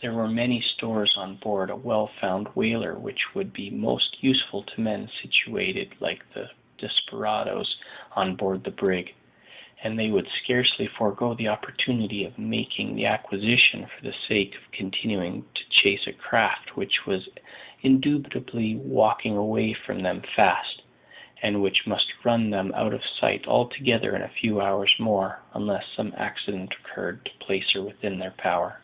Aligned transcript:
There 0.00 0.12
were 0.12 0.26
many 0.26 0.60
stores 0.60 1.16
on 1.16 1.36
board 1.36 1.70
a 1.70 1.76
well 1.76 2.08
found 2.08 2.48
whaler 2.56 2.98
which 2.98 3.36
would 3.36 3.52
be 3.52 3.70
most 3.70 4.16
useful 4.20 4.64
to 4.64 4.80
men 4.80 5.08
situated 5.22 5.94
like 6.00 6.28
the 6.34 6.50
desperadoes 6.76 7.76
on 8.16 8.34
board 8.34 8.64
the 8.64 8.72
brig; 8.72 9.14
and 9.80 9.96
they 9.96 10.10
would 10.10 10.28
scarcely 10.28 10.88
forego 10.88 11.34
the 11.34 11.46
opportunity 11.46 12.24
of 12.24 12.36
making 12.36 12.96
the 12.96 13.06
acquisition 13.06 13.86
for 13.86 14.02
the 14.02 14.12
sake 14.26 14.56
of 14.56 14.72
continuing 14.72 15.44
to 15.54 15.68
chase 15.70 16.08
a 16.08 16.12
craft 16.12 16.76
which 16.76 17.06
was 17.06 17.28
indubitably 17.82 18.74
walking 18.74 19.36
away 19.36 19.72
from 19.72 20.00
them 20.00 20.22
fast, 20.34 20.82
and 21.42 21.62
which 21.62 21.86
must 21.86 22.12
run 22.24 22.50
them 22.50 22.72
out 22.74 22.92
of 22.92 23.04
sight 23.04 23.46
altogether 23.46 24.16
in 24.16 24.22
a 24.22 24.28
few 24.40 24.60
hours 24.60 24.92
more, 24.98 25.40
unless 25.54 25.86
some 25.94 26.12
accident 26.16 26.74
occurred 26.74 27.24
to 27.24 27.30
place 27.38 27.70
her 27.70 27.80
within 27.82 28.18
their 28.18 28.32
power. 28.32 28.80